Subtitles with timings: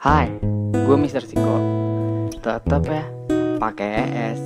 [0.00, 0.32] Hai,
[0.72, 1.60] gue Mister Siko.
[2.40, 3.04] Tetep ya,
[3.60, 4.40] pakai ES.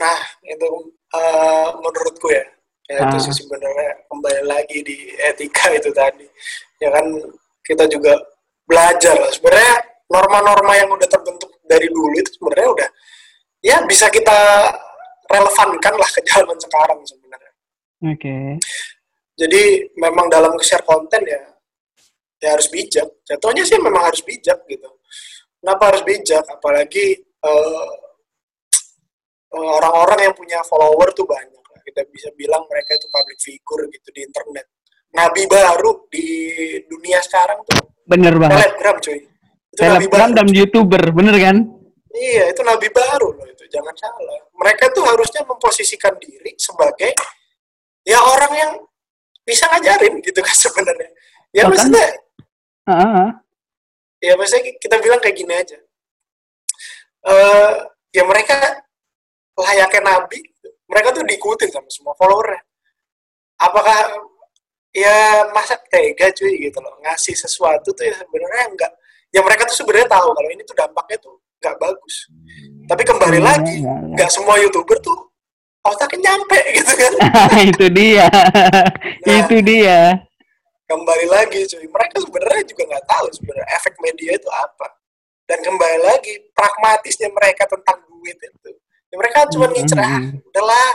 [0.00, 0.68] Nah, itu
[1.12, 2.40] uh, menurutku ya,
[2.88, 3.20] ya itu Ah.
[3.20, 6.24] sih sebenarnya kembali lagi di etika itu tadi.
[6.80, 7.04] Ya kan
[7.68, 8.16] kita juga
[8.66, 9.30] belajar lah.
[9.32, 9.74] Sebenarnya
[10.12, 12.88] norma-norma yang udah terbentuk dari dulu itu sebenarnya udah
[13.62, 14.36] ya bisa kita
[15.30, 17.52] relevankan lah ke zaman sekarang sebenarnya.
[18.12, 18.36] Oke.
[19.32, 19.62] Jadi
[19.96, 21.40] memang dalam share konten ya
[22.42, 23.06] ya harus bijak.
[23.24, 24.90] Jatuhnya sih memang harus bijak gitu.
[25.62, 26.42] Kenapa harus bijak?
[26.50, 27.92] Apalagi eh,
[29.54, 31.62] orang-orang yang punya follower tuh banyak.
[31.62, 31.80] lah.
[31.86, 34.66] Kita bisa bilang mereka itu public figure gitu di internet.
[35.12, 36.26] Nabi baru di
[36.88, 38.58] dunia sekarang tuh Bener banget.
[38.60, 39.18] telegram cuy.
[39.72, 41.56] Itu Telegram dan youtuber, bener kan?
[42.12, 43.64] Iya, itu nabi baru loh itu.
[43.72, 44.40] Jangan salah.
[44.52, 47.16] Mereka tuh harusnya memposisikan diri sebagai
[48.04, 48.72] ya orang yang
[49.42, 51.08] bisa ngajarin gitu kan sebenarnya.
[51.50, 52.06] Ya Bahkan- maksudnya
[52.84, 53.28] Heeh.
[54.20, 55.78] ya maksudnya kita bilang kayak gini aja.
[57.22, 57.72] Eh
[58.12, 58.56] ya mereka
[59.56, 60.40] layaknya nabi,
[60.84, 62.60] mereka tuh diikutin sama semua followernya.
[63.56, 63.96] Apakah
[64.92, 65.16] ya
[65.50, 68.92] masa tega cuy gitu loh ngasih sesuatu tuh ya sebenarnya enggak
[69.32, 72.16] ya mereka tuh sebenarnya tahu kalau ini tuh dampaknya tuh nggak bagus
[72.84, 74.12] tapi kembali Iya, lagi iya, iya.
[74.14, 75.16] nggak semua youtuber tuh
[75.82, 77.12] otaknya nyampe gitu kan
[77.72, 78.26] itu dia.
[79.22, 79.38] Nah.
[79.46, 80.18] itu dia.
[80.84, 84.88] kembali lagi cuy mereka sebenarnya juga nggak tahu sebenarnya efek media itu apa
[85.48, 88.70] dan kembali lagi pragmatisnya mereka tentang duit itu
[89.08, 90.42] ya mereka cuma Hmm, ngincer ah hmm.
[90.52, 90.88] udahlah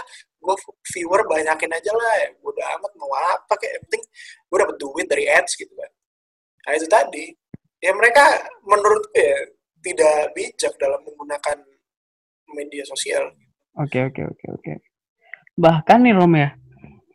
[0.48, 0.56] gue
[0.96, 2.30] viewer banyakin aja lah ya.
[2.40, 4.04] Udah amat mau apa kayak yang penting
[4.48, 5.92] gue dapet duit dari ads gitu kan.
[6.64, 7.26] Nah itu tadi.
[7.78, 8.26] Ya mereka
[8.66, 9.38] menurutku ya
[9.86, 11.62] tidak bijak dalam menggunakan
[12.56, 13.30] media sosial.
[13.78, 14.74] Oke, oke, oke, oke.
[15.54, 16.50] Bahkan nih Rom ya,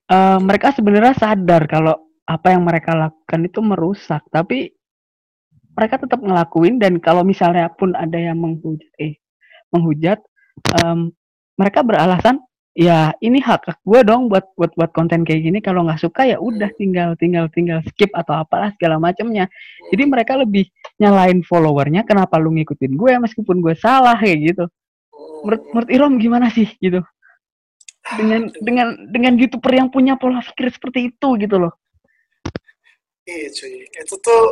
[0.06, 4.70] eh, mereka sebenarnya sadar kalau apa yang mereka lakukan itu merusak, tapi
[5.72, 9.18] mereka tetap ngelakuin dan kalau misalnya pun ada yang menghujat, eh,
[9.72, 10.20] menghujat,
[10.84, 11.10] em,
[11.56, 12.38] mereka beralasan,
[12.72, 15.58] ya ini hak hak gue dong buat buat buat konten kayak gini.
[15.60, 19.48] Kalau nggak suka ya udah tinggal tinggal tinggal skip atau apalah segala macamnya.
[19.92, 24.64] Jadi mereka lebih nyalain followernya, kenapa lu ngikutin gue meskipun gue salah kayak gitu
[25.42, 27.02] menurut menurut Irom gimana sih gitu
[28.18, 31.74] dengan dengan dengan youtuber yang punya pola pikir seperti itu gitu loh
[33.22, 34.42] Iya cuy, itu tuh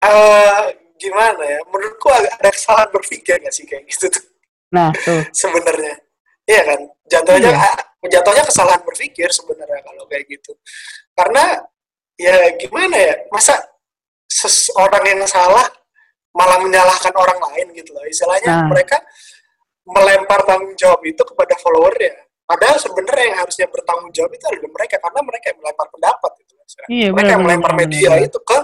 [0.00, 1.60] eh gimana ya?
[1.68, 4.24] Menurutku agak ada kesalahan berpikir gak sih kayak gitu tuh
[4.72, 6.00] nah tuh sebenarnya.
[6.48, 6.80] Iya kan?
[7.10, 7.72] Jatuhnya Iya.
[8.08, 10.54] jatuhnya kesalahan berpikir sebenarnya kalau kayak gitu.
[11.12, 11.58] Karena
[12.16, 13.14] ya gimana ya?
[13.28, 13.58] Masa
[14.24, 15.66] seseorang yang salah
[16.30, 18.06] malah menyalahkan orang lain gitu loh.
[18.06, 18.68] Istilahnya Nah.
[18.70, 19.02] mereka
[19.82, 22.14] melempar tanggung jawab itu kepada followernya.
[22.46, 26.52] Padahal sebenarnya yang harusnya bertanggung jawab itu adalah mereka karena mereka yang melempar pendapat gitu.
[26.54, 28.26] loh, Iya, mereka benar, yang melempar media benar.
[28.30, 28.58] itu ke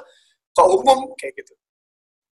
[0.57, 1.53] ke umum kayak gitu.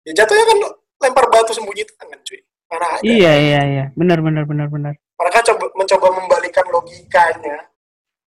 [0.05, 0.57] Ya jatuhnya kan
[1.01, 2.39] lempar batu sembunyi tangan cuy.
[2.73, 2.89] Ada.
[3.05, 7.57] iya iya iya benar benar benar benar Mereka coba mencoba membalikan logikanya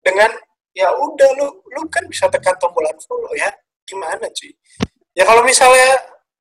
[0.03, 0.31] dengan
[0.75, 3.47] ya udah lu lu kan bisa tekan tombol unfollow ya.
[3.87, 4.51] Gimana cuy?
[5.15, 5.95] Ya kalau misalnya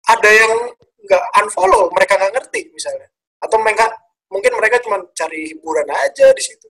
[0.09, 0.73] ada yang
[1.05, 3.05] nggak unfollow, mereka nggak ngerti misalnya.
[3.37, 3.93] Atau mereka
[4.29, 6.67] mungkin mereka cuma cari hiburan aja di situ.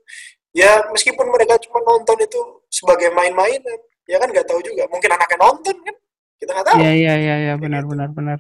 [0.52, 3.80] Ya meskipun mereka cuma nonton itu sebagai main-mainan,
[4.10, 4.84] ya kan nggak tahu juga.
[4.92, 5.96] Mungkin anaknya nonton kan,
[6.40, 6.78] kita nggak tahu.
[6.84, 8.40] iya iya iya iya benar benar benar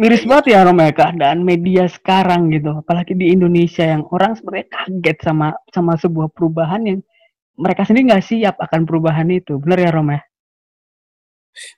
[0.00, 4.68] miris banget ya Rom ya keadaan media sekarang gitu apalagi di Indonesia yang orang sebenarnya
[4.72, 6.98] kaget sama sama sebuah perubahan yang
[7.54, 10.22] mereka sendiri nggak siap akan perubahan itu benar ya Rom ya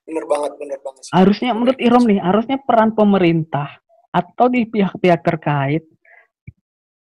[0.08, 1.02] bener banget, bener banget.
[1.12, 3.76] harusnya menurut Irom nih harusnya peran pemerintah
[4.08, 5.84] atau di pihak-pihak terkait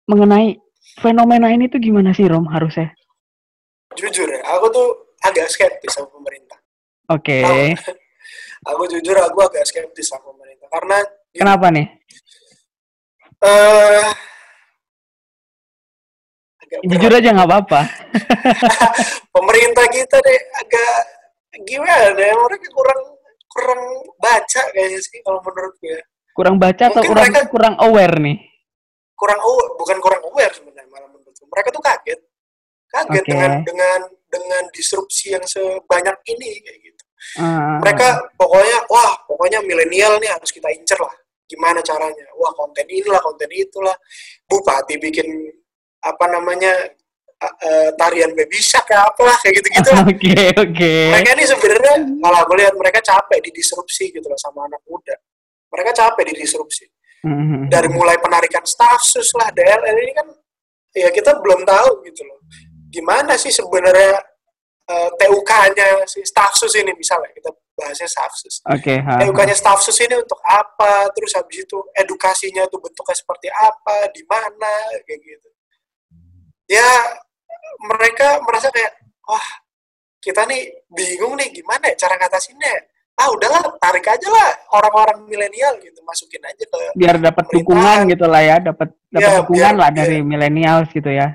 [0.05, 0.61] mengenai
[1.01, 2.93] fenomena ini tuh gimana sih Rom harusnya?
[3.97, 4.89] Jujur ya, aku tuh
[5.25, 6.57] agak skeptis sama pemerintah.
[7.09, 7.97] Oke, Tahu?
[8.75, 10.38] Aku jujur, aku agak skeptis sama pemerintah
[10.69, 10.97] karena
[11.31, 11.87] kenapa nih?
[16.59, 17.19] agak Jujur berat.
[17.19, 17.81] aja nggak apa-apa.
[19.35, 20.93] pemerintah kita deh agak
[21.61, 23.01] gimana ya mereka kurang
[23.47, 23.81] kurang
[24.17, 25.99] baca kayaknya sih kalau menurut gue
[26.31, 28.37] Kurang baca atau Mungkin kurang mereka- kurang aware nih?
[29.11, 32.19] kurang aware bukan kurang aware sebenarnya malah menurut gue mereka tuh kaget
[32.87, 33.27] kaget Oke.
[33.27, 33.99] dengan dengan
[34.29, 37.03] dengan disrupsi yang sebanyak ini kayak gitu
[37.35, 38.28] Ah, mereka
[39.69, 41.13] milenial nih harus kita incer lah
[41.45, 43.93] gimana caranya wah konten inilah konten itulah
[44.49, 45.25] bupati bikin
[46.01, 46.73] apa namanya
[47.41, 50.73] uh, tarian baby shark kayak apalah kayak gitu-gitu Oke, okay, oke.
[50.73, 51.05] Okay.
[51.13, 55.13] mereka ini sebenarnya kalau aku lihat mereka capek didisrupsi gitu loh sama anak muda
[55.69, 56.89] mereka capek didisrupsi
[57.19, 57.67] Mm-hmm.
[57.67, 60.23] dari mulai penarikan stafsus lah DLL ini kan
[60.95, 62.39] ya kita belum tahu gitu loh
[62.87, 64.23] gimana sih sebenarnya
[64.87, 68.99] uh, TUK-nya si stafsus ini misalnya kita bahasnya stafsus Oke.
[68.99, 71.07] okay, TUK-nya stafsus ini untuk apa?
[71.15, 74.11] Terus habis itu edukasinya tuh bentuknya seperti apa?
[74.11, 74.73] Di mana?
[75.07, 75.49] Kayak gitu.
[76.67, 76.83] Ya
[77.87, 78.91] mereka merasa kayak
[79.23, 79.47] wah
[80.19, 82.75] kita nih bingung nih gimana ya cara ngatasinnya.
[83.19, 88.23] Ah udahlah tarik aja lah orang-orang milenial gitu masukin aja ke biar dapat dukungan gitu
[88.31, 91.27] lah ya dapat dapat Ya, dukungan biar- lah dari milenials gitu ya.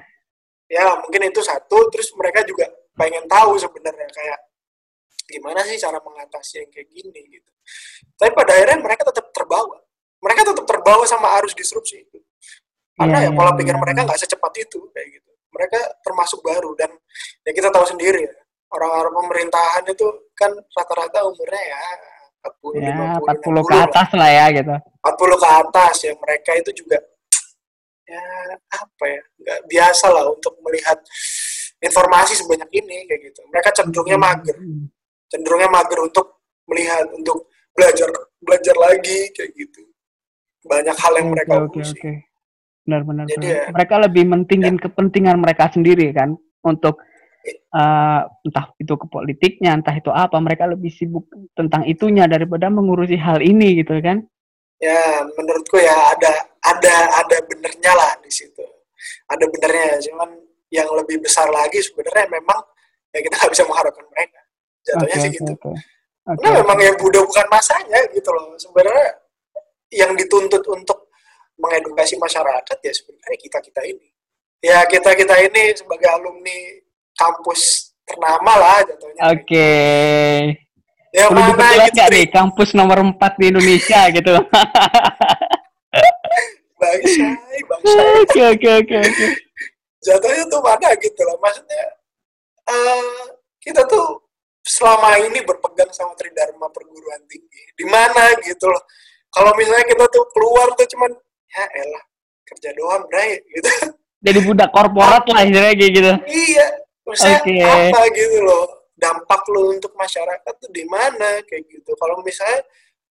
[0.69, 1.89] Ya mungkin itu satu.
[1.93, 2.65] Terus mereka juga
[2.97, 4.39] pengen tahu sebenarnya kayak
[5.35, 7.51] gimana sih cara mengatasi yang kayak gini gitu.
[8.15, 9.77] Tapi pada akhirnya mereka tetap terbawa.
[10.23, 12.19] Mereka tetap terbawa sama arus disrupsi itu.
[12.95, 13.83] Karena Iya, ya pola iya, pikir iya.
[13.83, 15.31] mereka nggak secepat itu kayak gitu.
[15.55, 16.91] Mereka termasuk baru dan
[17.43, 18.35] ya kita tahu sendiri ya
[18.75, 21.79] orang-orang pemerintahan itu kan rata-rata umurnya ya
[22.45, 24.75] 40 ya 50 40 ke 60 atas lah ya gitu.
[25.03, 26.99] 40 ke atas ya mereka itu juga
[28.05, 28.25] ya
[28.69, 30.99] apa ya nggak biasa lah untuk melihat
[31.81, 33.41] informasi sebanyak ini kayak gitu.
[33.53, 34.57] Mereka cenderungnya mager.
[34.57, 34.89] Hmm.
[35.35, 38.07] Cenderungnya mager untuk melihat untuk belajar
[38.39, 39.83] belajar lagi kayak gitu.
[40.63, 42.13] Banyak hal yang mereka oke urusi oke.
[42.87, 43.59] Benar-benar Jadi benar.
[43.59, 46.39] ya- mereka lebih mentingin kepentingan mereka sendiri kan?
[46.63, 47.03] Untuk
[47.45, 53.19] eh, entah itu ke politiknya entah itu apa mereka lebih sibuk tentang itunya daripada mengurusi
[53.21, 54.25] hal ini gitu kan?
[54.81, 56.33] Ya menurutku ya ada
[56.65, 58.65] ada ada benernya lah di situ.
[59.29, 60.41] Ada benernya cuman
[60.73, 62.61] yang lebih besar lagi sebenarnya memang
[63.13, 64.34] ya kita nggak bisa mengharapkan mereka
[64.85, 65.73] jatuhnya oke sih gitu oke
[66.25, 68.57] Karena Oke, memang ya udah bukan masanya gitu loh.
[68.57, 69.13] Sebenarnya
[69.93, 71.13] yang dituntut untuk
[71.61, 74.09] mengedukasi masyarakat ya sebenarnya kita kita ini.
[74.65, 76.81] Ya kita kita ini sebagai alumni
[77.13, 79.21] kampus ternama lah jatuhnya.
[79.37, 79.71] oke
[81.15, 84.33] Ya Perlu mana gitu nih kampus nomor 4 di Indonesia gitu
[86.75, 87.27] bangsa,
[87.71, 88.01] bangsa.
[88.25, 89.27] oke oke oke oke
[90.05, 91.37] Jatuhnya tuh mana gitu loh.
[91.41, 91.85] Maksudnya
[92.69, 93.25] eh,
[93.61, 94.24] kita tuh
[94.65, 97.63] selama ini berpegang sama tridharma perguruan tinggi.
[97.77, 98.83] Di mana gitu loh.
[99.29, 101.13] Kalau misalnya kita tuh keluar tuh cuman
[101.53, 102.05] ya elah
[102.45, 103.71] kerja doang, bray gitu.
[104.25, 106.67] jadi budak korporat lah istilahnya kayak gitu Iya,
[107.05, 107.57] maksudnya Oke.
[107.61, 108.65] apa gitu loh
[108.95, 111.93] dampak lo untuk masyarakat tuh di mana kayak gitu.
[111.99, 112.63] Kalau misalnya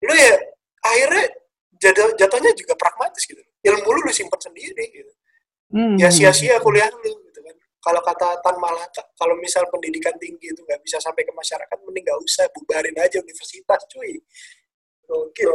[0.02, 0.36] lu ya
[0.82, 1.26] akhirnya
[1.78, 3.44] jatuh, jatuhnya juga pragmatis gitu.
[3.64, 5.14] Ilmu lu lu simpan sendiri gitu.
[5.70, 5.96] Hmm.
[6.00, 7.14] Ya sia-sia kuliah lu.
[7.84, 12.08] Kalau kata Tan Malaka, kalau misal pendidikan tinggi itu nggak bisa sampai ke masyarakat, mending
[12.08, 14.24] nggak usah bubarin aja universitas, cuy.
[15.04, 15.52] Gokil.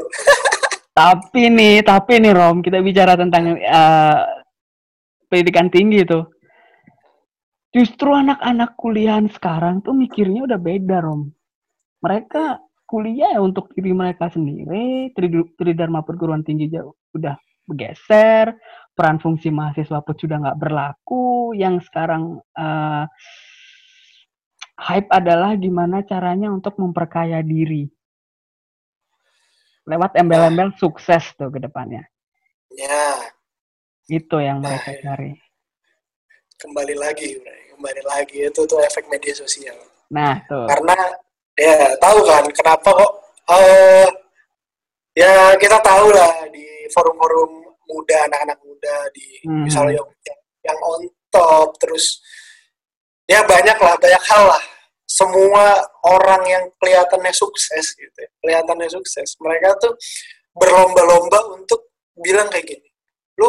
[0.98, 4.22] Tapi nih, tapi nih Rom, kita bicara tentang eh,
[5.30, 6.26] pendidikan tinggi tuh.
[7.70, 11.30] Justru anak-anak kuliahan sekarang tuh mikirnya udah beda Rom.
[12.02, 17.38] Mereka kuliah ya untuk diri mereka sendiri, Tri- Tridharma perguruan tinggi jauh udah
[17.68, 18.58] bergeser,
[18.98, 21.54] peran fungsi mahasiswa pun sudah nggak berlaku.
[21.54, 23.04] Yang sekarang eh,
[24.78, 27.86] hype adalah gimana caranya untuk memperkaya diri
[29.86, 32.04] lewat embel-embel sukses tuh ke depannya.
[32.76, 33.16] Ya,
[34.04, 35.00] Itu yang Nah, mereka ya.
[35.00, 35.32] cari.
[36.58, 37.38] kembali lagi,
[37.70, 39.78] kembali lagi itu tuh efek media sosial.
[40.10, 40.66] Nah, tuh.
[40.66, 40.96] karena
[41.54, 43.12] ya tahu kan kenapa kok
[43.48, 44.08] eh
[45.14, 49.64] ya kita tahu lah di forum-forum muda anak-anak muda di Mhm.
[49.64, 51.02] misalnya yang, yang yang on
[51.32, 52.20] top terus
[53.24, 54.64] ya banyak lah banyak hal lah.
[55.08, 59.40] Semua orang yang kelihatannya sukses gitu ya, kelihatannya sukses.
[59.40, 59.96] Mereka tuh
[60.52, 62.88] berlomba-lomba untuk bilang kayak gini
[63.38, 63.48] lu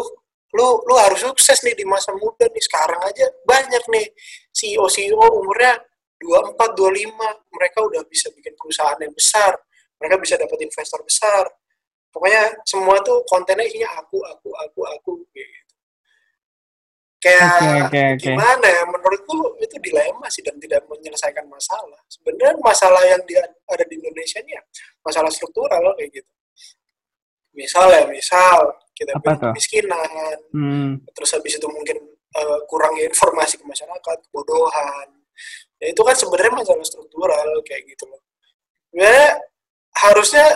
[0.53, 4.05] lu lu harus sukses nih di masa muda nih sekarang aja banyak nih
[4.53, 5.77] CEO CEO umurnya
[6.22, 7.17] 24 25
[7.53, 9.58] mereka udah bisa bikin perusahaan yang besar
[9.98, 11.50] mereka bisa dapat investor besar
[12.10, 15.74] pokoknya semua tuh kontennya isinya aku aku aku aku kayak gitu.
[17.20, 18.24] Kayak Oke, oke, oke.
[18.32, 22.00] gimana ya menurutku itu dilema sih dan tidak menyelesaikan masalah.
[22.08, 24.63] Sebenarnya masalah yang di, ada di Indonesia ini ya
[25.04, 26.32] masalah struktural kayak gitu.
[27.51, 31.00] Misal ya misal kita kemiskinan Hmm.
[31.16, 32.00] terus habis itu mungkin
[32.30, 35.08] eh, kurangnya informasi ke masyarakat kebodohan.
[35.80, 38.22] Ya itu kan sebenarnya masalah struktural kayak gitu loh.
[38.96, 39.39] Ya
[40.08, 40.56] harusnya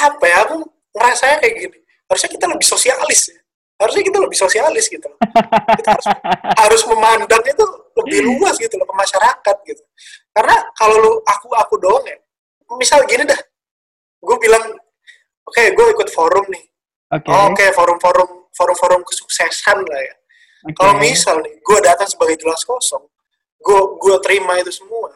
[0.00, 0.56] apa ya aku
[0.96, 1.78] ngerasanya kayak gini
[2.08, 3.38] harusnya kita lebih sosialis ya
[3.80, 5.18] harusnya kita lebih sosialis gitu loh
[5.76, 6.06] kita harus,
[6.66, 7.64] harus memandang itu
[8.00, 9.82] lebih luas gitu loh ke masyarakat gitu
[10.32, 12.16] karena kalau lu aku aku doang ya
[12.78, 13.40] misal gini dah
[14.20, 14.62] gue bilang
[15.48, 16.70] oke gue ikut forum nih
[17.10, 17.26] Oke.
[17.26, 20.14] Oh, Oke, forum-forum forum-forum kesuksesan lah ya.
[20.62, 20.74] Okay.
[20.78, 23.02] Kalau misal nih, gue datang sebagai gelas kosong,
[23.58, 25.10] gue gue terima itu semua.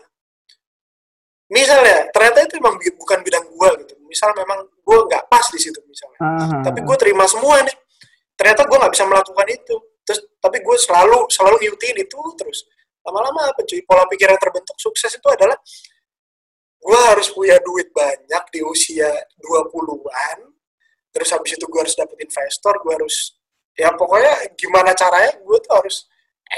[1.55, 3.95] Misalnya, ternyata itu memang bukan bidang gue gitu.
[4.11, 6.19] Misal memang gue nggak pas di situ misalnya.
[6.19, 6.63] Uh-huh.
[6.67, 7.77] Tapi gue terima semua nih.
[8.35, 9.77] Ternyata gue nggak bisa melakukan itu.
[10.03, 12.67] Terus, tapi gue selalu selalu ngikutin itu terus.
[13.07, 13.81] Lama-lama apa cuy?
[13.87, 15.55] Pola pikir yang terbentuk sukses itu adalah
[16.85, 19.09] gue harus punya duit banyak di usia
[19.39, 20.39] 20-an.
[21.15, 23.39] Terus habis itu gue harus dapet investor, gue harus
[23.79, 26.07] ya pokoknya gimana caranya gue tuh harus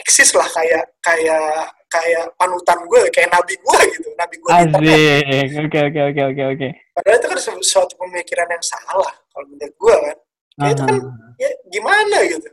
[0.02, 6.00] eksis lah kayak kayak kayak panutan gue kayak nabi gue gitu nabi gue oke oke
[6.10, 10.16] oke oke oke padahal itu kan suatu pemikiran yang salah kalau menurut gue kan
[10.56, 10.96] ya itu kan
[11.38, 12.48] ya gimana gitu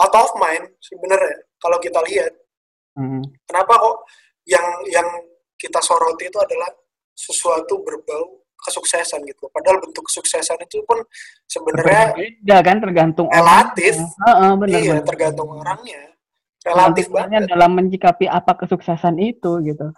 [0.00, 2.32] out of mind sebenarnya kalau kita lihat
[2.96, 3.24] hmm.
[3.44, 3.96] kenapa kok
[4.48, 5.08] yang yang
[5.60, 6.70] kita soroti itu adalah
[7.12, 9.48] sesuatu berbau kesuksesan gitu.
[9.48, 11.00] Padahal bentuk kesuksesan itu pun
[11.48, 13.96] sebenarnya beda kan tergantung relatif.
[14.20, 15.06] Uh, uh, benar, iya, benar.
[15.08, 16.00] tergantung orangnya.
[16.70, 19.90] Relatif banget dalam menyikapi apa kesuksesan itu gitu.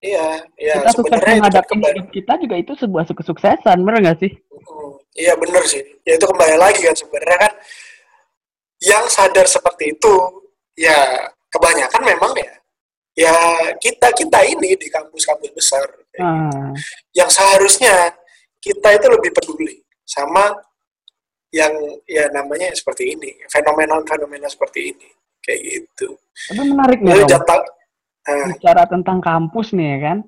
[0.00, 0.74] Iya, iya.
[0.80, 4.32] Kita sukses menghadapi hidup kita juga itu sebuah kesuksesan, benar nggak sih?
[4.32, 5.84] Hmm, iya benar sih.
[6.08, 7.52] Ya itu kembali lagi kan sebenarnya kan
[8.80, 10.14] yang sadar seperti itu
[10.72, 12.52] ya kebanyakan memang ya
[13.12, 13.34] ya
[13.76, 15.84] kita kita ini di kampus-kampus besar
[16.16, 16.72] hmm.
[17.12, 18.16] yang seharusnya
[18.56, 20.56] kita itu lebih peduli sama
[21.52, 21.74] yang
[22.06, 25.08] ya namanya seperti ini fenomena-fenomena seperti ini
[25.44, 26.16] kayak gitu.
[26.50, 27.60] Tapi menarik nih, jatah,
[28.28, 30.18] uh, bicara tentang kampus nih ya kan,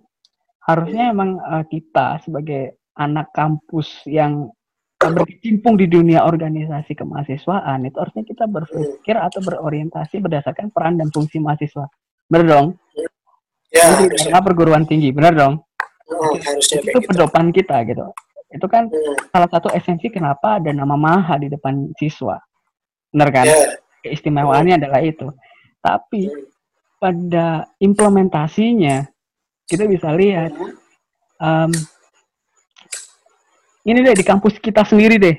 [0.69, 1.13] harusnya hmm.
[1.15, 4.53] emang uh, kita sebagai anak kampus yang
[5.03, 9.27] berkecimpung di dunia organisasi kemahasiswaan itu harusnya kita berpikir hmm.
[9.27, 11.91] atau berorientasi berdasarkan peran dan fungsi mahasiswa.
[12.31, 12.67] Benar dong?
[13.73, 15.55] Ya, karena perguruan tinggi, benar dong?
[16.07, 17.09] Hmm, harusnya itu gitu.
[17.09, 18.07] pedoman kita gitu.
[18.53, 19.33] Itu kan hmm.
[19.33, 22.39] salah satu esensi kenapa ada nama Maha di depan siswa.
[23.11, 23.47] Benar kan?
[23.49, 23.82] Yeah.
[24.03, 25.31] Keistimewaannya adalah itu.
[25.79, 26.27] Tapi
[26.99, 29.07] pada implementasinya
[29.67, 30.55] kita bisa lihat
[31.43, 31.71] um,
[33.83, 35.37] ini deh di kampus kita sendiri deh.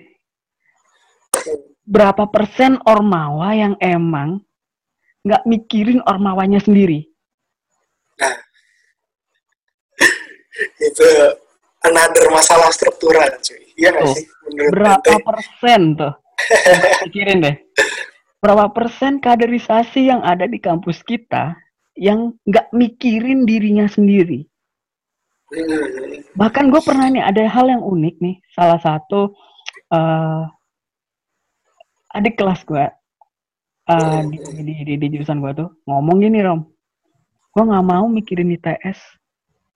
[1.84, 4.44] Berapa persen ormawa yang emang
[5.24, 7.08] nggak mikirin ormawanya sendiri.
[8.20, 8.36] Nah,
[10.92, 11.08] itu
[11.88, 13.64] another masalah struktural, cuy.
[13.80, 14.26] Iya nggak sih?
[14.52, 15.24] Menurut berapa ente?
[15.24, 16.14] persen tuh?
[17.08, 17.56] Pikirin deh.
[18.44, 21.56] Berapa persen kaderisasi yang ada di kampus kita
[21.96, 24.44] yang nggak mikirin dirinya sendiri?
[26.36, 28.36] Bahkan gue pernah nih ada hal yang unik nih.
[28.52, 29.32] Salah satu
[29.96, 30.44] uh,
[32.12, 32.84] adik kelas gue
[33.90, 36.68] uh, di, di, di, di jurusan gue tuh ngomong gini Rom,
[37.56, 39.00] gue nggak mau mikirin ITS,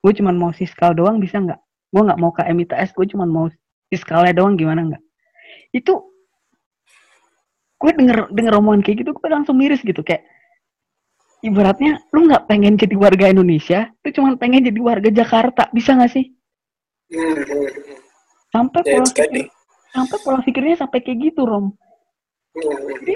[0.03, 1.59] gue cuma mau siskal doang bisa nggak?
[1.91, 3.47] Gue nggak mau KM ITS, gue cuma mau
[3.87, 5.03] siskalnya doang gimana nggak?
[5.71, 6.16] Itu
[7.77, 10.01] gue denger denger omongan kayak gitu gue langsung miris gitu.
[10.01, 10.25] Kayak
[11.45, 16.11] ibaratnya lu nggak pengen jadi warga Indonesia, lu cuma pengen jadi warga Jakarta, bisa nggak
[16.11, 16.25] sih?
[18.49, 19.47] Sampai pola pikir,
[19.93, 21.71] sampai pola pikirnya sampai kayak gitu Rom.
[22.57, 22.77] Hmm.
[22.97, 23.13] Jadi,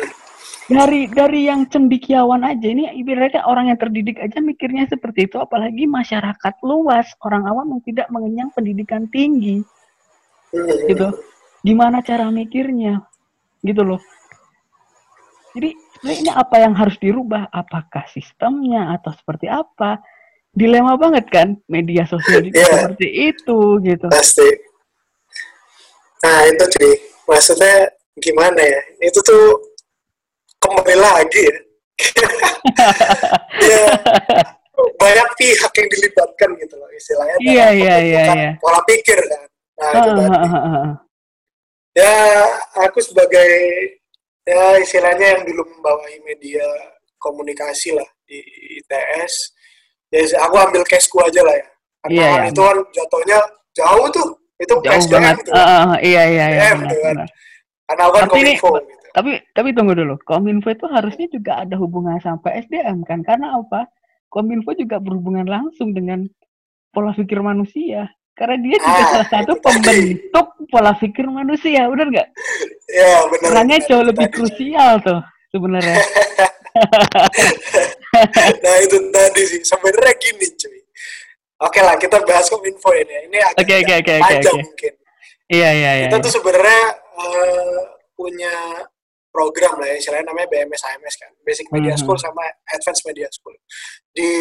[0.70, 5.41] dari dari yang cendikiawan aja ini ibaratnya orang yang terdidik aja mikirnya seperti itu.
[5.41, 9.65] Apalagi masyarakat luas orang awam yang tidak mengenyang pendidikan tinggi.
[10.88, 11.08] Gitu.
[11.65, 13.01] Gimana cara mikirnya?
[13.65, 14.00] Gitu loh
[15.51, 15.70] jadi
[16.08, 17.51] ini apa yang harus dirubah?
[17.51, 20.00] Apakah sistemnya atau seperti apa?
[20.51, 22.88] Dilema banget kan media sosial yeah.
[22.91, 24.08] seperti itu gitu.
[24.12, 24.48] Pasti.
[26.24, 26.91] Nah itu jadi
[27.27, 27.75] maksudnya
[28.20, 28.81] gimana ya?
[29.03, 29.75] Itu tuh
[30.63, 31.58] kembali lagi ya.
[33.70, 33.81] ya
[34.98, 37.38] banyak pihak yang dilibatkan gitu loh istilahnya.
[37.43, 38.51] Iya iya iya, iya.
[38.58, 39.46] pola pikir kan.
[39.77, 40.38] Nah itu tadi.
[42.01, 42.15] ya
[42.88, 43.51] aku sebagai
[44.45, 46.65] ya istilahnya yang dulu membawahi media
[47.21, 48.41] komunikasi lah di
[48.81, 49.53] ITS
[50.12, 51.67] ya aku ambil caseku aja lah ya.
[52.01, 52.43] Karena iya, iya.
[52.50, 53.39] itu kan jatuhnya
[53.77, 54.29] jauh tuh.
[54.57, 55.38] Itu jauh banget.
[55.41, 55.51] gitu.
[55.53, 56.69] Uh, iya iya iya.
[56.75, 57.15] benar, gitu kan.
[57.88, 58.93] Karena aku kan kominfo gitu.
[59.13, 60.15] tapi tapi tunggu dulu.
[60.25, 63.21] Kominfo itu harusnya juga ada hubungan sampai SDM kan?
[63.21, 63.88] Karena apa?
[64.33, 66.25] Kominfo juga berhubungan langsung dengan
[66.91, 72.30] pola pikir manusia karena dia juga ah, salah satu pembentuk pola pikir manusia benar nggak?
[72.88, 75.22] Ya benar Karena jauh lebih krusial tuh
[75.52, 76.00] sebenarnya.
[78.12, 80.80] Nah itu tadi sih sebenarnya gini cuy.
[81.64, 83.32] Oke lah kita bahas kominfo ini.
[83.32, 84.94] Ini agak okay, okay, okay, panjang okay, mungkin.
[85.52, 86.84] Iya iya iya kita tuh sebenarnya
[87.16, 87.80] uh,
[88.16, 88.56] punya
[89.32, 91.32] program lah ya istilahnya namanya BMS AMS kan.
[91.44, 92.04] Basic Media mm-hmm.
[92.04, 93.56] School sama Advanced Media School.
[94.12, 94.32] Di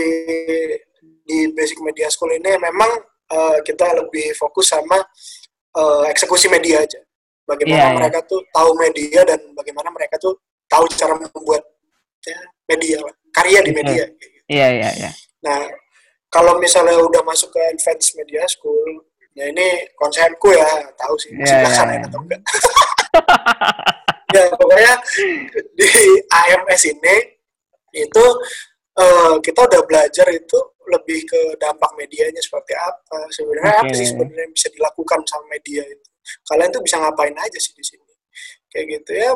[1.27, 2.91] di Basic Media School ini memang
[3.31, 4.99] uh, kita lebih fokus sama
[5.79, 7.01] uh, eksekusi media aja
[7.51, 7.99] bagaimana yeah, iya.
[7.99, 8.31] mereka yeah.
[8.31, 10.39] tuh tahu media dan bagaimana mereka tuh
[10.71, 11.67] tahu cara membuat
[12.23, 12.39] ya,
[12.71, 12.99] media
[13.35, 14.05] karya di media.
[14.47, 15.11] Iya iya iya.
[15.43, 15.67] Nah,
[16.31, 21.59] kalau misalnya udah masuk ke advance media school, ya ini konsepku ya, tahu sih masih
[21.59, 22.07] iya, yeah, iya.
[22.07, 22.41] atau enggak.
[24.35, 24.95] ya pokoknya
[25.75, 25.91] di
[26.31, 27.17] AMS ini
[27.99, 28.25] itu
[28.95, 30.59] eh, kita udah belajar itu
[30.89, 33.19] lebih ke dampak medianya seperti apa?
[33.35, 36.07] Sebenarnya apa sih sebenarnya yang bisa dilakukan sama media itu?
[36.49, 38.07] Kalian tuh bisa ngapain aja sih di sini?
[38.73, 39.11] Kayak gitu.
[39.21, 39.31] Ya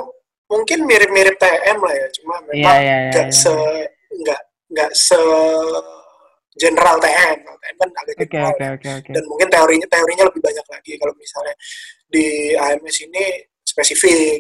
[0.49, 2.07] mungkin mirip-mirip TM lah ya.
[2.17, 3.11] Cuma Iya memang iya iya.
[3.13, 3.37] nggak iya.
[3.37, 3.53] se
[4.15, 4.41] nggak
[4.73, 5.21] nggak se
[6.55, 9.11] general TM TM kan agak Oke general oke oke oke.
[9.11, 10.93] dan mungkin teorinya teorinya lebih banyak lagi.
[11.01, 11.55] Kalau misalnya
[12.07, 13.25] di AMS ini
[13.65, 14.39] spesifik.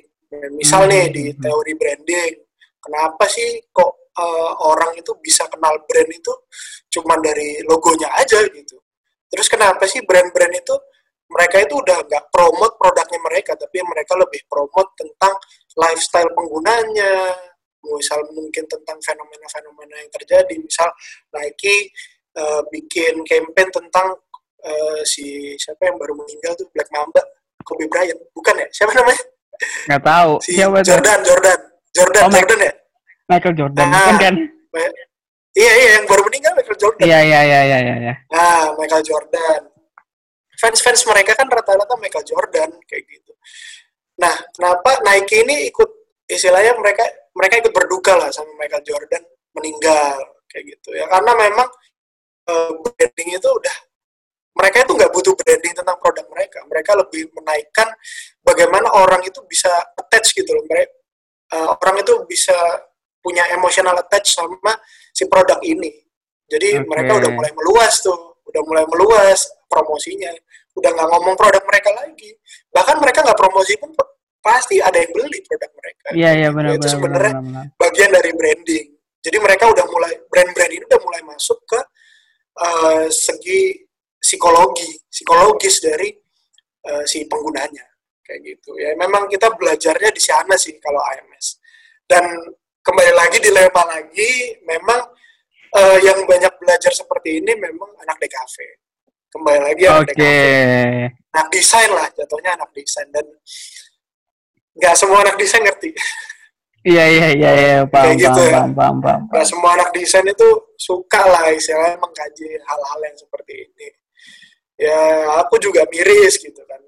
[0.58, 0.90] Misal Hmm.
[0.90, 2.34] nih di teori branding
[2.82, 6.32] kenapa sih kok eh, orang itu bisa kenal brand itu
[6.94, 8.78] cuma dari logonya aja gitu.
[9.30, 10.74] Terus kenapa sih brand-brand itu
[11.26, 15.34] mereka itu udah nggak promote produknya mereka tapi mereka lebih promote tentang
[15.74, 17.34] lifestyle penggunanya.
[17.84, 20.88] Misal mungkin tentang fenomena-fenomena yang terjadi misal
[21.34, 21.90] Nike
[22.38, 24.14] eh, bikin campaign tentang
[24.62, 27.20] eh, si siapa yang baru meninggal tuh Black Mamba
[27.66, 28.16] Kobe Bryant.
[28.32, 28.68] Bukan ya?
[28.70, 29.24] Siapa namanya?
[29.90, 30.32] Nggak tahu.
[30.40, 30.78] si Siapa?
[30.80, 31.58] Jordan Jordan.
[31.94, 32.83] Jordan Oh, Jordan ya
[33.28, 34.12] Michael Jordan Ah.
[34.12, 34.34] kan kan?
[35.54, 38.14] iya iya yang baru meninggal Michael Jordan Iya iya iya iya iya.
[38.28, 39.60] nah Michael Jordan
[40.58, 43.32] fans-fans mereka kan rata-rata Michael Jordan kayak gitu
[44.18, 45.90] nah kenapa Nike ini ikut
[46.26, 47.02] istilahnya mereka
[47.34, 49.22] mereka ikut berduka lah sama Michael Jordan
[49.54, 50.18] meninggal
[50.50, 51.68] kayak gitu ya karena memang
[52.50, 53.76] eh, branding itu udah
[54.54, 57.88] mereka itu nggak butuh branding tentang produk mereka mereka lebih menaikkan
[58.42, 60.94] bagaimana orang itu bisa attach gitu loh mereka
[61.54, 62.54] orang itu bisa
[63.24, 64.76] punya emotional attach sama
[65.16, 65.88] si produk ini
[66.44, 66.92] jadi Oke.
[66.92, 70.28] mereka udah mulai meluas tuh udah mulai meluas promosinya
[70.76, 72.36] udah nggak ngomong produk mereka lagi
[72.68, 73.96] bahkan mereka nggak promosi pun
[74.44, 77.64] pasti ada yang beli produk mereka Iya iya benar itu benar sebenarnya benar, benar.
[77.80, 78.86] bagian dari branding.
[79.24, 81.80] Jadi mereka udah mulai brand-brand ini udah mulai masuk ke
[82.60, 83.62] eh, segi
[84.20, 86.12] psikologi, psikologis dari
[86.84, 87.88] eh, si penggunanya
[88.20, 88.76] kayak gitu.
[88.76, 91.56] Ya memang kita belajarnya di sana sih kalau AMS.
[92.04, 92.36] Dan
[92.84, 94.32] kembali lagi dilema lagi,
[94.68, 95.00] memang
[95.74, 98.56] eh, yang banyak belajar seperti ini memang anak DKV.
[99.32, 100.12] Kembali lagi anak Oke.
[100.12, 100.26] DKV.
[101.34, 103.26] Anak desain lah, jatuhnya anak desain dan
[104.76, 105.90] nggak semua anak desain ngerti.
[106.84, 108.52] Iya iya iya iya paham Kayak gitu paham, ya.
[108.52, 109.22] paham paham paham.
[109.32, 113.88] Nah, semua anak desain itu suka lah istilahnya mengkaji hal-hal yang seperti ini.
[114.76, 115.00] Ya,
[115.40, 116.82] aku juga miris gitu kan.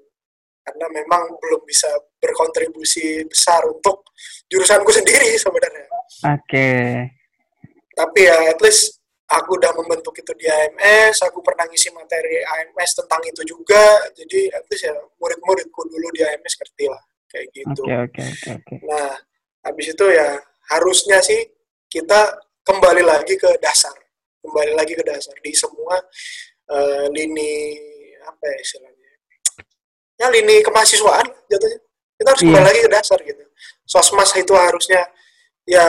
[0.67, 1.87] Karena memang belum bisa
[2.19, 4.03] berkontribusi besar untuk
[4.51, 5.87] jurusanku sendiri sebenarnya.
[6.27, 6.69] Oke.
[7.95, 8.99] Tapi ya at least
[9.31, 14.11] aku udah membentuk itu di AMS, aku pernah ngisi materi AMS tentang itu juga.
[14.11, 17.81] Jadi at least ya murid-muridku dulu di AMS ngerti lah kayak gitu.
[17.87, 18.75] Oke oke oke oke.
[18.87, 19.11] Nah,
[19.67, 20.35] habis itu ya
[20.71, 21.47] harusnya sih
[21.87, 23.95] kita kembali lagi ke dasar,
[24.43, 25.95] kembali lagi ke dasar di semua
[26.71, 27.75] eh, lini
[28.23, 28.96] apa ya istilahnya?
[30.17, 31.79] Ya lini kemahasiswaan jatuhnya.
[32.17, 32.69] Kita harus kembali Iya.
[32.73, 33.43] lagi ke dasar gitu.
[33.85, 35.05] Sosmas itu harusnya
[35.69, 35.85] ya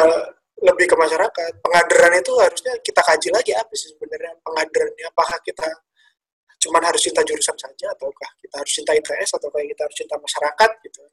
[0.61, 1.53] lebih ke masyarakat.
[1.65, 5.05] Pengaderan itu harusnya kita kaji lagi apa sih sebenarnya pengaderannya?
[5.09, 5.65] Apakah kita
[6.59, 10.71] cuman harus cinta jurusan saja ataukah kita harus cinta ITS ataukah kita harus cinta masyarakat
[10.91, 11.07] gitu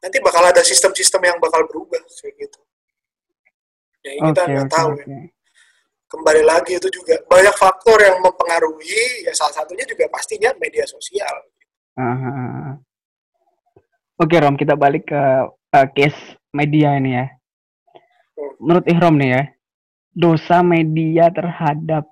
[0.00, 2.60] nanti bakal ada sistem-sistem yang bakal berubah kayak gitu.
[4.00, 5.04] Ya ini kita nggak oke tahu ya.
[5.04, 5.18] oke.
[6.10, 9.28] Kembali lagi itu juga banyak faktor yang mempengaruhi.
[9.28, 11.36] Ya salah satunya juga pastinya media sosial.
[11.98, 12.78] Aha.
[14.20, 17.26] Oke Rom, kita balik ke eh, case media ini ya.
[18.60, 19.42] Menurut Ihrom nih ya,
[20.12, 22.04] dosa media terhadap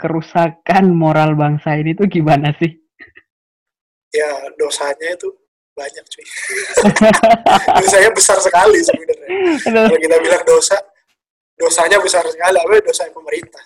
[0.00, 2.72] kerusakan moral bangsa ini tuh gimana sih?
[4.12, 5.28] Ya dosanya itu
[5.76, 6.24] banyak cuy.
[7.84, 9.28] dosanya besar sekali sebenarnya.
[9.60, 10.76] Kalau kita bilang dosa,
[11.60, 12.56] dosanya besar sekali.
[12.56, 13.64] Apa dosa pemerintah?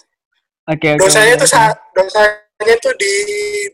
[0.67, 1.07] Oke oke.
[1.07, 1.55] Dosanya itu oke.
[1.55, 3.15] saat dosanya itu di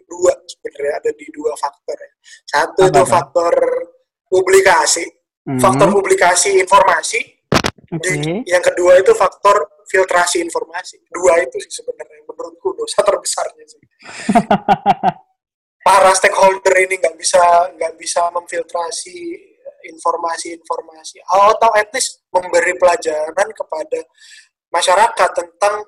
[0.04, 2.12] dua sebenarnya ada di dua faktor ya.
[2.46, 3.06] Satu Apa itu tuh?
[3.06, 3.54] faktor
[4.26, 5.04] publikasi,
[5.46, 7.20] Hmm, faktor publikasi informasi.
[8.02, 10.98] Di- yang kedua itu faktor filtrasi informasi.
[11.06, 13.78] Dua itu sih sebenarnya menurutku dosa terbesarnya sih.
[15.86, 17.38] Para stakeholder ini nggak bisa
[17.78, 19.38] nggak bisa memfiltrasi
[19.86, 24.02] informasi-informasi atau at least memberi pelajaran kepada
[24.74, 25.86] masyarakat tentang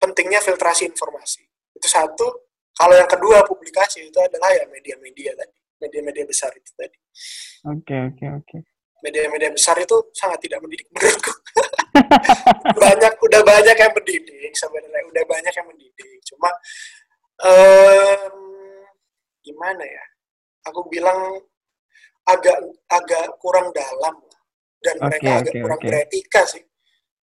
[0.00, 1.44] pentingnya filtrasi informasi.
[1.76, 2.47] Itu satu.
[2.78, 6.94] Kalau yang kedua publikasi itu adalah ya media-media tadi, media-media besar itu tadi
[7.66, 8.58] Oke oke oke.
[9.02, 11.30] media-media besar itu sangat tidak mendidik menurutku.
[12.82, 16.18] banyak udah banyak yang mendidik sebenarnya udah banyak yang mendidik.
[16.26, 16.50] Cuma
[17.46, 18.34] em,
[19.42, 20.04] gimana ya?
[20.70, 21.38] Aku bilang
[22.26, 22.58] agak
[22.90, 24.18] agak kurang dalam.
[24.78, 25.86] dan Oke, mereka agak oke, kurang oke.
[25.90, 26.62] beretika sih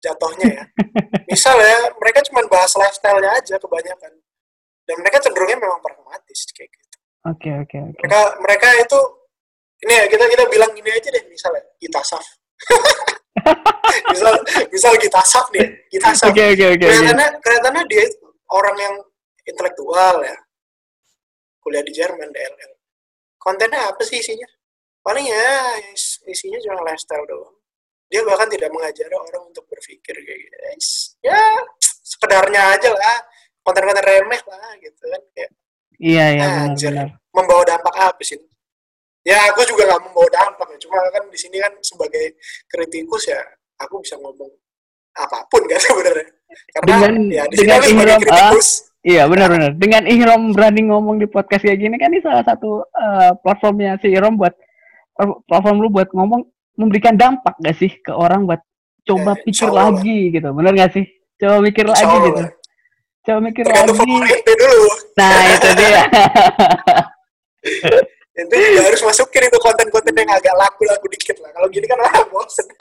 [0.03, 0.63] jatuhnya ya.
[1.31, 4.13] Misal ya, mereka cuma bahas lifestyle-nya aja kebanyakan.
[4.87, 6.97] Dan mereka cenderungnya memang pragmatis kayak gitu.
[7.27, 7.99] Oke, oke, oke.
[8.07, 8.99] Mereka mereka itu
[9.83, 12.23] ini ya kita kita bilang gini aja deh misalnya kita saf.
[14.15, 14.33] misal
[14.71, 16.31] misal kita saf nih, kita saf.
[16.31, 18.03] Oke, oke, oke, kelihatannya kelihatannya dia
[18.49, 18.95] orang yang
[19.47, 20.35] intelektual ya
[21.63, 22.71] kuliah di Jerman DLL
[23.39, 24.47] kontennya apa sih isinya
[25.03, 27.55] paling ya is- isinya cuma lifestyle doang
[28.07, 30.55] dia bahkan tidak mengajari orang untuk berpikir kayak gitu
[31.27, 31.43] ya
[32.03, 33.19] sekedarnya aja lah
[33.67, 35.51] konten-konten remeh lah gitu kan kayak
[35.97, 36.93] Iya, iya, Anjir.
[36.93, 37.17] benar-benar.
[37.33, 38.37] membawa dampak apa sih
[39.21, 43.41] ya aku juga nggak membawa dampak ya cuma kan di sini kan sebagai kritikus ya
[43.77, 44.47] aku bisa ngomong
[45.13, 46.27] apa pun kan sebenarnya
[46.71, 48.21] karena Dengan- ya di sini dengan ihram, ah.
[48.23, 49.71] kritikus Iya, benar-benar.
[49.73, 54.11] Dengan Ihrom berani ngomong di podcast kayak gini kan ini salah satu eh, platformnya si
[54.11, 54.51] Ihrom buat
[55.45, 56.43] platform lu buat ngomong
[56.75, 58.59] memberikan dampak gak sih ke orang buat
[59.01, 59.95] coba Ya, pikir Allah.
[59.95, 60.49] lagi gitu.
[60.51, 61.05] Bener gak sih?
[61.39, 62.25] Coba Insya lagi Allah.
[62.27, 62.41] gitu.
[63.27, 64.39] Coba mikir tergantung lagi.
[64.39, 64.87] ente dulu
[65.19, 66.03] Nah, itu dia.
[68.39, 72.23] ente juga harus masukin itu konten-konten yang agak laku-laku dikit lah kalau gini kan orang
[72.31, 72.63] bosen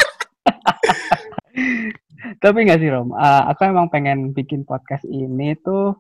[2.43, 5.99] Tapi nggak sih Rom, Eh, aku emang pengen bikin podcast ini tuh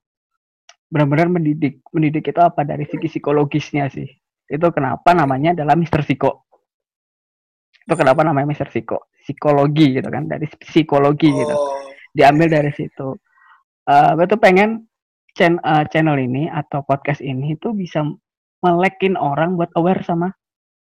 [0.91, 1.83] benar-benar mendidik.
[1.91, 4.07] Mendidik itu apa dari segi psikologisnya sih.
[4.47, 6.47] Itu kenapa namanya adalah Mister Psiko.
[7.83, 9.11] Itu kenapa namanya Mister Psiko.
[9.19, 11.55] Psikologi gitu kan, dari psikologi gitu.
[11.55, 11.83] oh
[12.15, 13.19] Diambil dari situ.
[13.87, 14.83] Eh, gue tuh pengen
[15.33, 18.03] chan- eh, channel ini atau podcast ini tuh bisa
[18.61, 20.35] melekin orang buat aware sama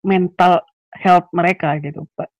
[0.04, 0.64] mental
[0.96, 2.08] health mereka gitu.
[2.16, 2.32] Pak.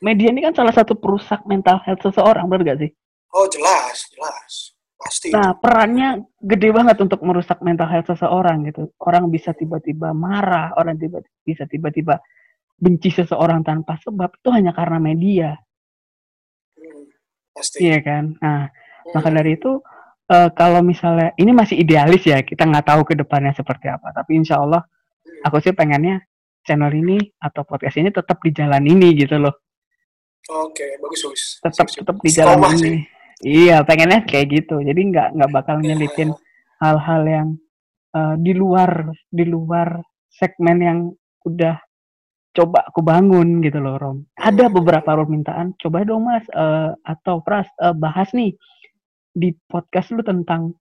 [0.00, 2.90] Media ini kan salah satu perusak mental health seseorang, bener gak sih?
[3.30, 8.90] oh jelas jelas pasti Nah, perannya gede banget untuk merusak mental health seseorang gitu.
[8.98, 12.18] Orang bisa tiba-tiba marah, orang tiba bisa tiba-tiba
[12.74, 15.50] benci seseorang tanpa sebab itu hanya karena media,
[16.74, 17.06] Hmm.
[17.54, 18.34] pasti iya kan?
[18.40, 18.66] Nah.
[19.14, 19.80] Maka dari itu
[20.30, 24.12] eh, kalau misalnya ini masih idealis ya, kita nggak tahu ke depannya seperti apa.
[24.14, 24.82] Tapi insya Allah,
[25.44, 26.22] aku sih pengennya
[26.62, 29.54] channel ini atau podcast ini tetap di jalan ini gitu loh.
[30.50, 32.76] oke bagus bagus Tetap tetap di jalan ini.
[32.76, 32.96] sih.
[33.40, 34.80] Iya, pengennya kayak gitu.
[34.84, 36.30] Jadi nggak nggak bakal nyelipin
[36.80, 37.48] hal-hal yang
[38.16, 40.98] eh, di luar di luar segmen yang
[41.46, 41.76] udah
[42.50, 44.18] coba aku bangun gitu loh Rom.
[44.36, 48.52] Ada beberapa permintaan, coba dong Mas eh, atau Pras eh, bahas nih
[49.32, 50.74] di podcast lu tentang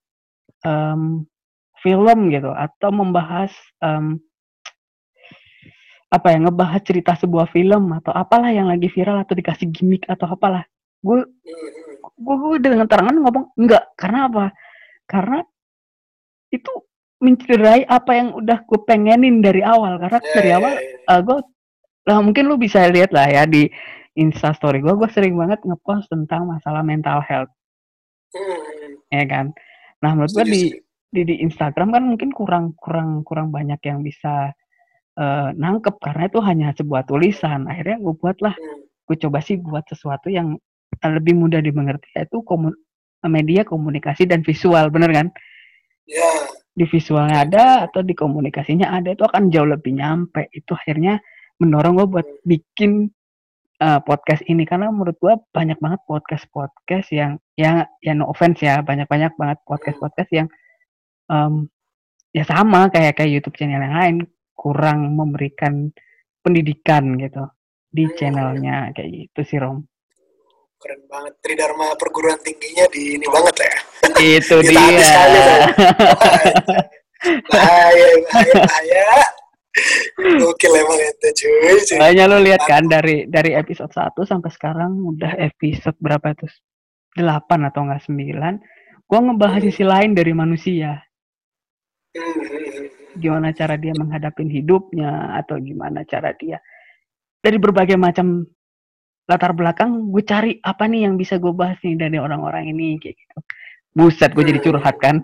[0.65, 1.23] em,
[1.79, 4.19] film gitu atau membahas em,
[6.09, 10.25] apa ya ngebahas cerita sebuah film atau apalah yang lagi viral atau dikasih gimmick atau
[10.33, 10.65] apalah.
[11.05, 11.21] Gue
[12.19, 14.45] gue gue dengan terangan ngomong enggak karena apa
[15.05, 15.39] karena
[16.49, 16.71] itu
[17.21, 21.11] mencederai apa yang udah gue pengenin dari awal karena Ya, dari ya, awal ya, ya.
[21.13, 21.37] eh, gue
[22.09, 23.69] lah mungkin lu bisa lihat lah ya di
[24.17, 27.51] Insta Story gue gue sering banget ngepost tentang masalah mental health
[28.29, 28.93] Hmm, hmm.
[29.09, 29.45] ya kan?
[30.05, 30.61] Nah menurut gue di,
[31.09, 34.53] di di Instagram kan mungkin kurang kurang kurang banyak yang bisa
[35.17, 37.65] eh, nangkep karena itu hanya sebuah tulisan.
[37.65, 38.55] Akhirnya gue buatlah.
[38.55, 38.87] Hmm.
[39.09, 40.53] gue coba sih buat sesuatu yang
[41.01, 42.77] lebih mudah dimengerti yaitu komun
[43.25, 44.93] media komunikasi dan visual.
[44.93, 45.27] Bener kan?
[46.05, 46.29] Ya.
[46.77, 50.45] Di visualnya ada atau di komunikasinya ada itu akan jauh lebih nyampe.
[50.53, 51.17] Itu akhirnya
[51.57, 53.09] mendorong gue buat bikin
[53.79, 54.63] eh, podcast ini.
[54.67, 59.33] Karena menurut gue banyak banget podcast podcast yang yang ya no offense ya banyak banyak
[59.35, 60.47] banget podcast podcast yang
[61.31, 61.67] em,
[62.35, 64.15] ya sama kayak kayak YouTube channel yang lain
[64.53, 65.89] kurang memberikan
[66.43, 67.47] pendidikan gitu
[67.89, 69.81] di channelnya kayak gitu sih Rom.
[70.79, 71.33] Keren banget.
[71.43, 73.79] Tridharma perguruan tingginya di ini banget lah ya.
[74.39, 75.11] Itu dia.
[77.51, 79.38] bahaya bahaya bahaya
[80.17, 81.99] gokil emang itu cuy.
[82.01, 86.51] Makanya lo lihat kan dari dari episode 1 sampai sekarang udah episode berapa tuh?
[87.17, 87.23] 8
[87.69, 89.07] atau enggak 9.
[89.09, 91.01] Gua ngebahas sisi lain dari manusia.
[92.13, 92.85] Hmm, hmm, hmm.
[93.21, 96.57] Gimana cara dia menghadapi hidupnya atau gimana cara dia
[97.39, 98.43] dari berbagai macam
[99.29, 103.15] latar belakang gue cari apa nih yang bisa gue bahas nih dari orang-orang ini kayak
[103.15, 103.37] gitu.
[103.93, 105.21] Buset, gue jadi curhat kan.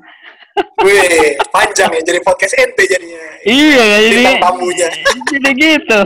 [0.55, 3.19] Wih, panjang ya jadi podcast ente jadinya.
[3.43, 4.87] Iya, ya, jadi Bintang tamunya.
[5.27, 5.99] jadi gitu.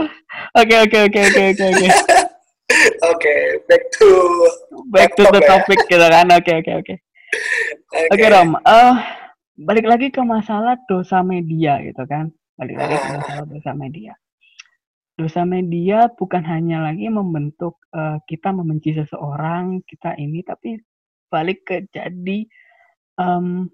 [0.58, 1.88] Oke, oke, oke, oke, oke, oke.
[3.10, 3.34] Oke,
[3.66, 4.08] back to
[4.90, 5.48] Back to the ya.
[5.48, 6.26] topic gitu kan.
[6.34, 6.94] Oke, oke, oke.
[8.10, 8.94] Oke Rom, eh
[9.54, 12.30] balik lagi ke masalah dosa media gitu kan.
[12.58, 14.12] Balik lagi ke masalah dosa media.
[15.14, 20.78] Dosa media bukan hanya lagi membentuk eh, kita membenci seseorang, kita ini, tapi
[21.30, 22.46] balik ke jadi
[23.20, 23.70] em,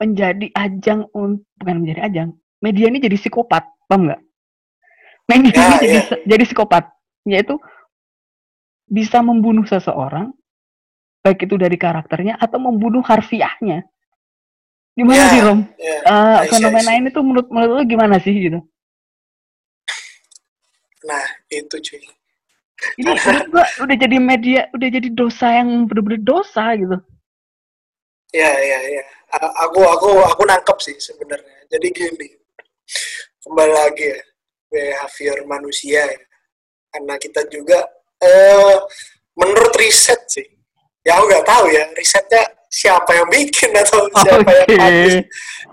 [0.00, 2.28] menjadi ajang untuk bukan menjadi ajang.
[2.64, 4.20] Media ini jadi psikopat, paham nggak?
[5.30, 6.02] Ini, Ya, ini jadi, ya.
[6.26, 6.84] jadi psikopat.
[7.28, 7.54] Yaitu
[8.88, 10.32] bisa membunuh seseorang,
[11.22, 13.84] baik itu dari karakternya atau membunuh harfiahnya.
[14.96, 15.60] Gimana Ya, sih, Rom?
[15.78, 15.96] ya.
[16.02, 18.58] Eh, I fenomena ini tuh menurut menurut lu gimana sih gitu?
[21.06, 22.02] Nah, itu cuy.
[22.96, 23.12] Ini
[23.52, 26.96] gua udah jadi media, udah jadi dosa yang bener-bener dosa gitu.
[28.30, 29.02] Ya, ya, ya.
[29.66, 31.66] Aku, aku, aku nangkep sih sebenarnya.
[31.70, 32.28] Jadi gini,
[33.42, 34.20] kembali lagi ya,
[34.70, 36.20] behavior manusia ya.
[36.90, 37.78] Karena kita juga,
[38.22, 38.76] eh,
[39.38, 40.46] menurut riset sih,
[41.06, 44.78] ya aku nggak tahu ya, risetnya siapa yang bikin atau siapa yang Oke.
[44.78, 45.18] publish.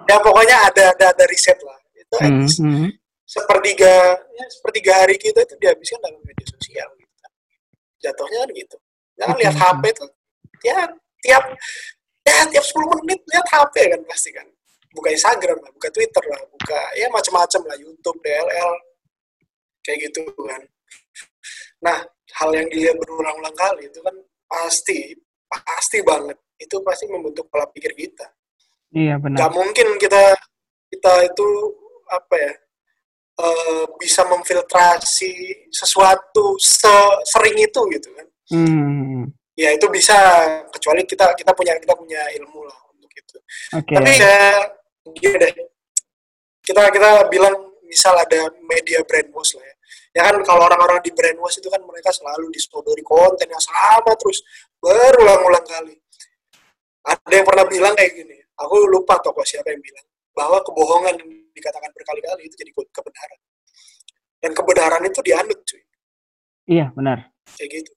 [0.09, 1.77] Ya pokoknya ada, ada, ada riset lah.
[1.93, 2.89] Itu Hmm, habis hmm.
[3.25, 6.89] sepertiga, ya, sepertiga hari kita itu dihabiskan dalam media sosial.
[6.97, 7.15] Gitu.
[8.01, 8.77] Jatuhnya kan gitu.
[9.17, 9.55] Jangan lihat.
[9.57, 10.05] HP itu,
[10.65, 10.79] ya
[11.25, 11.43] tiap
[12.27, 14.47] ya tiap 10 menit lihat HP kan pasti kan
[14.97, 18.71] buka Instagram lah, buka Twitter lah, buka ya macam-macam lah YouTube, DLL
[19.85, 20.61] kayak gitu kan.
[21.85, 21.97] Nah,
[22.41, 24.15] hal yang dilihat berulang-ulang kali itu kan
[24.49, 25.13] pasti
[25.47, 28.25] pasti banget itu pasti membentuk pola pikir kita.
[28.91, 29.51] Iya Gak benar.
[29.53, 30.33] mungkin kita
[30.89, 31.47] kita itu
[32.09, 32.53] apa ya
[33.45, 36.57] eh, bisa memfiltrasi sesuatu
[37.23, 38.27] sering itu gitu kan.
[38.47, 39.29] Hmm.
[39.57, 40.13] Ya itu bisa
[40.69, 43.37] kecuali kita kita punya kita punya ilmu lah untuk itu.
[43.73, 43.93] Oke.
[43.97, 44.37] Tapi ya
[45.17, 45.53] gini deh.
[46.61, 49.75] Kita kita bilang misal ada media brainwash lah ya.
[50.13, 54.45] Ya kan kalau orang-orang di brainwash itu kan mereka selalu disodori konten yang sama terus
[54.77, 55.97] berulang-ulang kali.
[57.07, 58.37] Ada yang pernah bilang kayak gini.
[58.61, 60.05] Aku lupa tokoh siapa yang bilang
[60.37, 63.39] bahwa kebohongan yang dikatakan berkali-kali itu jadi kebenaran.
[64.37, 65.81] Dan kebenaran itu dianut cuy.
[66.69, 67.33] Iya benar.
[67.57, 67.91] Kayak gitu.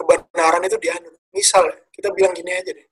[0.00, 1.12] Kebenaran itu dianut.
[1.36, 2.88] Misal kita bilang gini aja deh.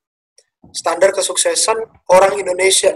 [0.77, 1.81] Standar kesuksesan
[2.13, 2.93] orang Indonesia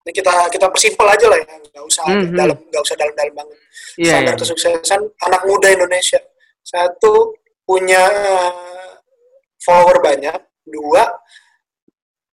[0.00, 2.32] ini kita kita persimpel aja lah ya nggak usah Mhm.
[2.32, 3.58] dalam nggak usah dalam-dalam banget
[4.00, 4.40] Iya standar iya.
[4.40, 6.20] kesuksesan anak muda Indonesia
[6.64, 7.36] satu
[7.68, 8.00] punya
[9.60, 11.04] follower banyak dua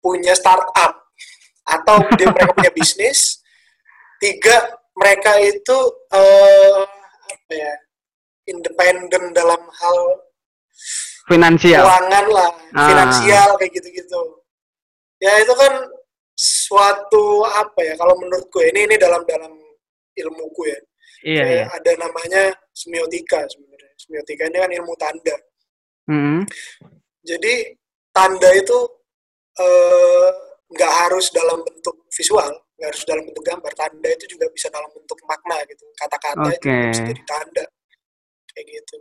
[0.00, 1.04] punya startup
[1.68, 3.44] atau dia mereka punya bisnis
[4.16, 4.56] tiga
[4.96, 5.78] mereka itu
[6.16, 6.84] eh,
[7.28, 7.74] apa ya
[8.48, 9.98] independen dalam hal
[11.26, 11.84] Finansial.
[11.86, 12.86] keuangan lah Ah.
[12.90, 14.20] finansial kayak gitu-gitu
[15.20, 15.72] ya itu kan
[16.34, 19.52] suatu apa ya kalau menurutku ini ini dalam dalam
[20.14, 20.78] ilmuku ya
[21.20, 21.64] Iya iya.
[21.68, 23.92] ada namanya semiotika sebenarnya.
[24.00, 25.36] Semiotika ini kan ilmu tanda.
[26.08, 26.48] Hmm.
[27.20, 27.76] Jadi
[28.08, 28.78] tanda itu
[29.60, 30.28] eh,
[30.64, 33.68] nggak harus dalam bentuk visual, nggak harus dalam bentuk gambar.
[33.76, 35.84] Tanda itu juga bisa dalam bentuk makna gitu.
[35.92, 36.88] Kata-kata itu Oke.
[36.88, 37.64] bisa jadi tanda.
[38.48, 38.96] Kayak gitu.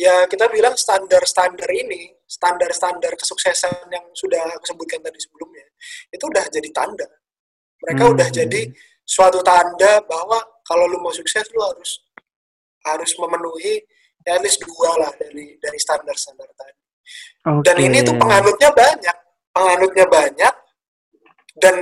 [0.00, 5.66] Ya kita bilang standar-standar ini, standar-standar kesuksesan yang sudah aku sebutkan tadi sebelumnya,
[6.08, 7.04] itu udah jadi tanda.
[7.84, 8.14] Mereka Hmm.
[8.16, 8.62] udah jadi
[9.04, 12.00] suatu tanda bahwa kalau lu mau sukses lu harus
[12.88, 13.76] harus memenuhi
[14.24, 16.80] ya at least dua lah dari dari standar-standar tadi.
[17.44, 17.60] Oke.
[17.68, 19.16] Dan ini tuh penganutnya banyak,
[19.52, 20.54] penganutnya banyak
[21.60, 21.76] dan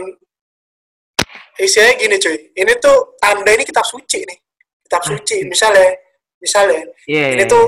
[1.59, 4.38] istilahnya gini cuy, ini tuh tanda ini kitab suci nih,
[4.87, 5.46] kitab suci.
[5.46, 5.94] Misalnya,
[6.42, 7.50] misalnya Iya ini iya.
[7.50, 7.66] tuh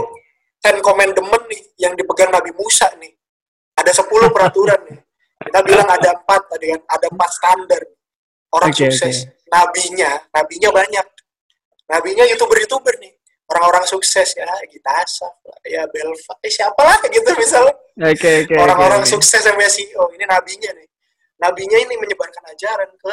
[0.61, 3.13] Ten Commandment nih yang dipegang Nabi Musa nih.
[3.81, 5.01] Ada 10 peraturan nih.
[5.41, 7.83] Kita bilang ada empat tadi kan, ada empat standar.
[8.53, 9.25] Orang Oke, sukses.
[9.49, 11.07] Nabinya, nabinya banyak.
[11.89, 13.15] Nabinya youtuber-youtuber nih.
[13.51, 17.75] Orang-orang sukses ya, Gita Asaf, lah, ya Belva, eh siapa lah gitu misalnya.
[17.99, 18.55] Oke oke.
[18.55, 19.11] Orang-orang oke.
[19.11, 20.87] sukses sama CEO, ini nabinya nih.
[21.43, 23.13] Nabinya ini menyebarkan ajaran ke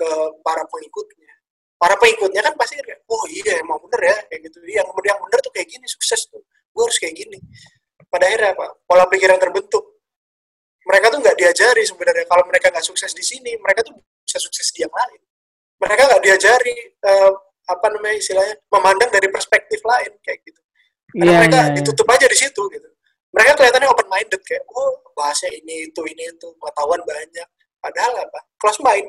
[0.00, 1.32] ke para pengikutnya.
[1.78, 4.58] Para pengikutnya kan pasti kayak, oh iya emang bener ya, kayak gitu.
[4.66, 6.42] Yang yang bener tuh kayak gini, sukses tuh.
[6.74, 7.38] Gue harus kayak gini.
[8.10, 8.66] Pada akhirnya apa?
[8.82, 9.84] Pola pikir yang terbentuk.
[10.90, 12.26] Mereka tuh nggak diajari sebenarnya.
[12.26, 13.94] Kalau mereka nggak sukses di sini, mereka tuh
[14.26, 15.20] bisa sukses di yang lain.
[15.78, 17.32] Mereka nggak diajari eh,
[17.68, 20.60] apa namanya istilahnya memandang dari perspektif lain kayak gitu.
[21.14, 21.64] Karena Iya mereka iya.
[21.68, 21.76] iya.
[21.78, 22.88] ditutup aja di situ gitu.
[23.28, 27.48] Mereka kelihatannya open minded kayak, oh bahasnya ini itu ini itu pengetahuan banyak.
[27.78, 28.40] Padahal apa?
[28.56, 29.04] Kelas main.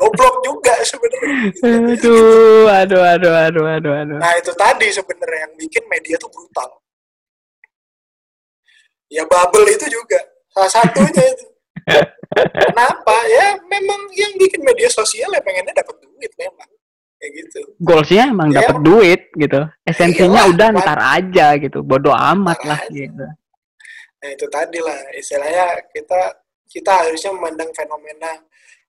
[0.00, 1.36] Goblok juga sebenarnya.
[1.60, 4.18] Aduh, aduh, aduh, aduh, aduh, aduh.
[4.18, 6.80] Nah itu tadi sebenarnya yang bikin media tuh brutal.
[9.12, 10.18] Ya bubble itu juga
[10.50, 11.46] salah satunya itu.
[12.50, 13.16] Kenapa?
[13.28, 16.70] Ya memang yang bikin media sosial ya pengennya dapat duit memang
[17.20, 17.60] kayak gitu.
[17.78, 19.60] Goalsnya emang Ya, dapat duit gitu.
[19.84, 21.84] Esensinya Iyalah, udah ntar aja gitu.
[21.84, 22.90] Bodoh amat Ntar lah aja.
[22.90, 23.24] gitu.
[24.24, 26.20] Nah itu tadi lah istilahnya kita
[26.64, 28.32] kita harusnya memandang fenomena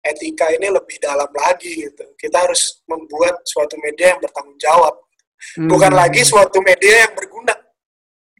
[0.05, 2.05] etika ini lebih dalam lagi gitu.
[2.13, 4.93] Kita harus membuat suatu media yang bertanggung jawab,
[5.65, 5.99] bukan Hmm.
[6.05, 7.55] lagi suatu media yang berguna.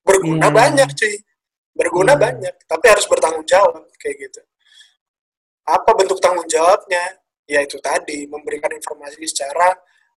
[0.05, 0.53] Berguna Iya.
[0.53, 1.15] banyak cuy,
[1.73, 2.21] berguna Iya.
[2.21, 4.41] banyak, tapi harus bertanggung jawab kayak gitu.
[5.65, 7.17] Apa bentuk tanggung jawabnya?
[7.49, 9.73] Ya itu tadi memberikan informasi secara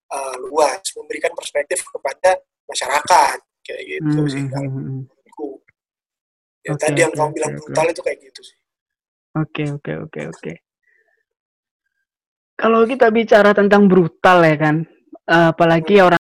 [0.08, 5.00] uh, luas, memberikan perspektif kepada masyarakat kayak gitu Hmm, sih hmm, kalau hmm, hmm.
[5.04, 5.48] menurutku.
[6.64, 7.60] Ya Oke, tadi yang oke, kamu bilang oke.
[7.60, 8.58] brutal itu kayak gitu sih.
[9.36, 10.52] Oke, oke, oke, oke.
[12.58, 14.76] Kalau kita bicara tentang brutal ya kan,
[15.30, 16.18] apalagi orang